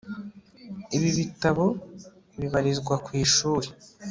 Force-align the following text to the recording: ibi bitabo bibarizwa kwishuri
ibi 0.95 1.09
bitabo 1.19 1.65
bibarizwa 2.39 2.93
kwishuri 3.05 3.67